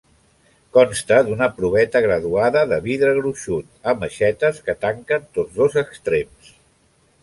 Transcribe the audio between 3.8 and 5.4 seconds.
amb aixetes que tanquen